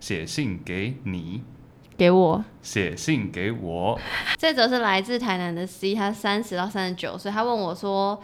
[0.00, 1.42] 写信给你，
[1.96, 4.00] 给我，写信给我。
[4.36, 8.20] 这则是来自台南的 C，他三十到三十九岁，他问我说。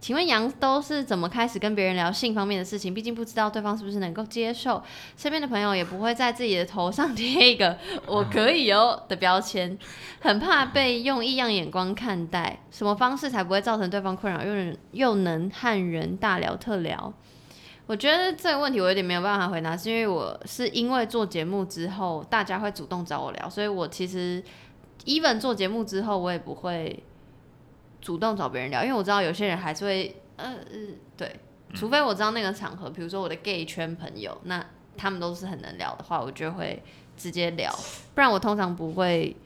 [0.00, 2.94] 请问杨都是怎么开始跟别人聊性方面的事情？
[2.94, 4.80] 毕竟不知道对方是不是能够接受，
[5.16, 9.76] 身边的朋友也不会在自己的头上贴一个 “我可以哦”的标签，
[10.20, 12.60] 很怕被用异样眼光看待。
[12.70, 17.12] 什么方式才不会造成对方困扰，又能又能和人大聊特聊？
[17.90, 24.40] 我觉得这个问题我有点没有办法回答，是因为我是因为做节目之后，大家会主动找我聊，所以我其实
[25.06, 27.02] even 做节目之后，我也不会。
[28.00, 30.54] 主动找别人聊，因为我知道有些人还是会，呃，
[31.18, 31.38] 对，
[31.74, 34.64] 除非我知道那个场合，比如说我的 gay 圈朋友，那
[34.96, 36.82] 他们都是很能聊的话，我就会
[37.16, 37.70] 直接聊，
[38.14, 39.36] 不然我通常不会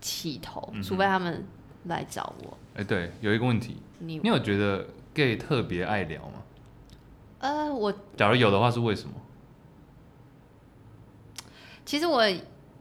[0.00, 1.44] 起头，除非他们
[1.86, 2.56] 来找我。
[2.74, 6.42] 哎、欸，对，有一个问题，你你有觉得 gay 特别爱聊吗？
[7.40, 9.14] 呃，我假如有的话，是为什么？
[11.84, 12.22] 其实我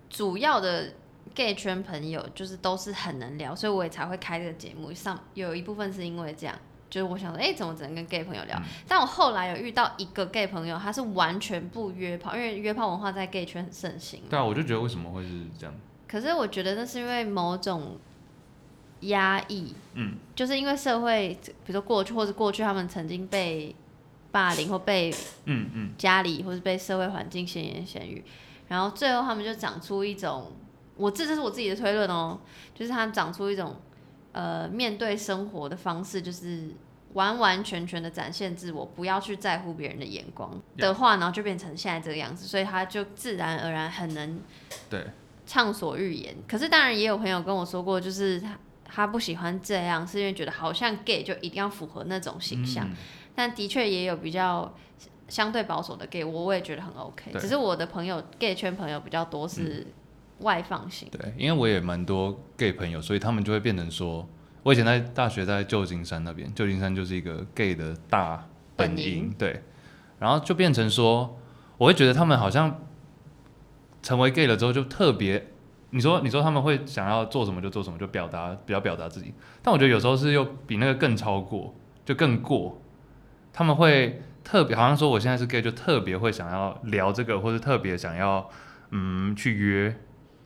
[0.09, 0.93] 主要的。
[1.35, 4.91] gay 圈朋友就是都是很能聊，所以我也才会开这个节目。
[4.93, 6.55] 上有一部分是因为这样，
[6.89, 8.57] 就是我想说，哎、欸，怎么只能跟 gay 朋友聊？
[8.57, 14.23] 嗯、但我后来有遇到一个 gay 朋友，他是完全不约炮，因为约炮文化在 gay 圈很盛行。
[14.29, 15.73] 对啊，我就觉得为什么会是这样？
[16.09, 17.97] 可是我觉得那是因为某种
[19.01, 23.73] 压抑，嗯，就是因为社会，比如说过去或者过去他们曾经被
[24.31, 25.13] 霸凌或被
[25.45, 25.91] 嗯嗯。
[25.97, 28.23] 家里或是被社会环境闲言闲语，
[28.67, 30.51] 然后最后他们就长出一种。
[30.95, 32.37] 我这这是我自己的推论哦，
[32.75, 33.73] 就是他长出一种，
[34.33, 36.69] 呃，面对生活的方式，就是
[37.13, 44.41] 完完全全的展现自我，不要去在乎别人的眼光的话，然后就变成现在这个样子，所以他就自然而然很能
[44.89, 45.05] 对。
[45.47, 46.35] 畅所欲言。
[46.47, 52.87] 可是当然也有朋友跟我说过，就是他他不喜欢这样，是因为觉得好像 gay 就一定要符合那种形象，
[53.35, 54.73] 但的确也有比较
[55.27, 57.31] 相对保守的 gay，我我也觉得很 OK。
[57.39, 59.87] 只是我的朋友 gay 圈朋友比较多是。
[60.39, 61.05] 外放型。
[61.11, 64.25] 对，因为我也蛮多 gay 朋友，所以他们就会变成说，
[64.63, 68.47] 我以前在大学在旧金山那边，旧金山就是一个 gay 的大
[68.77, 69.61] 本营，对，
[70.17, 71.37] 然后就变成说，
[71.77, 72.79] 我会觉得他们好像
[74.01, 75.45] 成为 gay 了之后就特别，
[75.89, 81.75] 你说你说他们会想要做什么就做什么，就表达比较表达自己，但我觉得有时候是又比那个更超过，
[82.05, 82.79] 就更过，
[83.59, 88.49] 他们会特别好像说我现在是 gay 就特别会想要聊这个，或者特别想要
[88.91, 89.93] 嗯去约。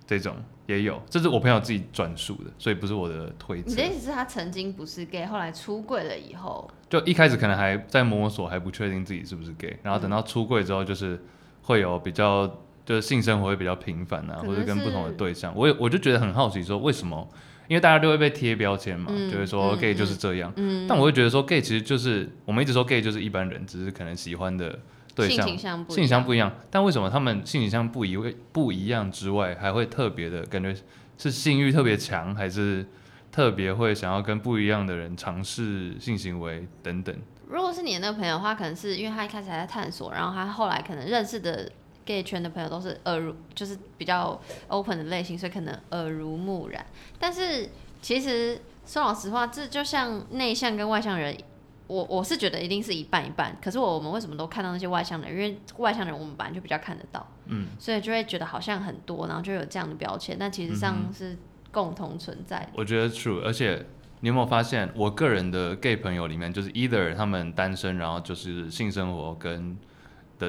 [0.08, 0.36] 这种
[0.66, 3.70] 也有，这是我朋友自己转述的，所以不是我的推测。
[3.70, 11.24] 你的意思是他曾经不是 gay，后来出柜了以后，就一开始可能还在摸索，还不确定自己是不是 gay，然后等到出柜之后，就是
[11.62, 12.48] 会有比较，
[12.84, 15.54] 就是性生活会比较频繁啊，或者跟不同的对象。
[15.56, 17.30] 我也我就觉得很好奇，说为什么？
[17.68, 20.52] 因为大家都会被贴标签嘛，嗯、就会说 gay 就是这样。
[20.58, 24.80] 嗯嗯、但我会觉得说 gay 其实就是我们一直说 gay 就是一般人，只是可能喜欢的。
[25.16, 25.56] 对象性
[25.90, 30.76] 倾向不一样，但为什么他们性倾向不一位不一样之外，还会特别的感觉
[31.20, 32.84] 是性欲特别强，还是
[33.32, 37.16] 特别会想要跟不一样的人尝试性行为等等？
[37.48, 41.72] 如果是你的那个朋友的话，可能是因为他一开始还在探索，然后他后来可能认识的
[42.06, 46.86] gay 圈的朋友都是耳濡，就是比较 open 的类型，所以可能耳濡目染。
[47.20, 47.70] 但是
[48.02, 51.38] 其实说老实话，这就像内向跟外向人。
[51.86, 55.36] 我我是觉得一定是一半一半，可是我我们为什么都看到那些外向的人？
[55.36, 61.38] 因为外向人我们本来就比较看得到，嗯，所以就会觉得好像很多，然后就有这样的标签，但其实上是
[61.72, 62.70] 共同存在的。
[62.74, 63.86] 我觉得 true，而且
[64.22, 69.78] 你有没有发现，我个人的 gay 朋友里面，就是 either 他们单身，然后就是性生活跟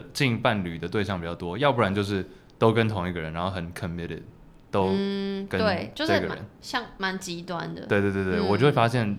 [0.00, 2.28] 的性伴侣的对象比较多，要不然就是
[2.59, 4.22] 都跟同一个人，然后很 committed，
[4.71, 6.28] 都跟这个人，嗯、对，就是
[6.60, 7.86] 像蛮极端的。
[7.86, 9.16] 对对对对，嗯、我就会发现。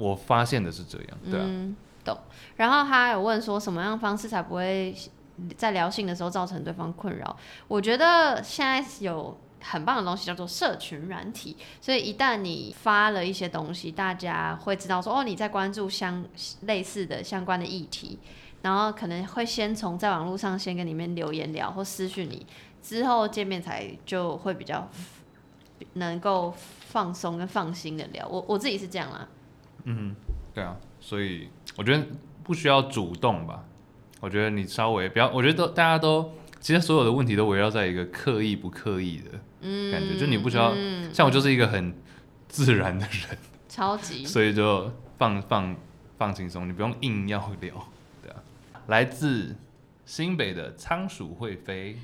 [0.00, 2.16] 我发现的是这样，对啊，嗯，懂。
[2.54, 4.94] 然后他有问说，什么样方式才不会
[5.56, 7.36] 在聊性的时候造成对方困扰？
[7.66, 16.24] 我觉得现在有很棒的东西叫做社群软体，所以一旦你发了一些东西，大家会知道说，哦，你在关注相
[16.60, 18.20] 类似的相关的议题，
[18.62, 22.44] 然后可能会先从在网络上先跟你们留言聊或私讯你，
[22.82, 24.88] 之后见面才就会比较
[25.94, 28.26] 能够放松跟放心的聊。
[28.28, 29.28] 我我自己是这样啦。
[29.84, 30.14] 嗯，
[30.52, 32.04] 对啊，所以我觉得
[32.42, 33.64] 不需要主动吧。
[34.20, 39.30] 我觉得你稍微不要，我觉得都大家都其实所有的问题都围绕在一个刻意不刻意的
[39.92, 41.94] 感觉，嗯、就你不需要、嗯、像我就是一个很
[42.48, 43.38] 自然的人，
[43.68, 45.76] 超级， 所以就放放
[46.16, 47.72] 放轻松，你不用硬要聊。
[48.88, 49.54] 来自
[50.06, 51.94] 新北的仓鼠会飞。